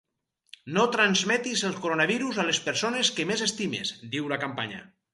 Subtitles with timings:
[0.77, 4.87] No transmetis el coronavirus a les persones que més estimes, diu la campanya.